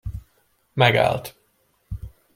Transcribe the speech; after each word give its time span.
Megállt. 0.73 1.35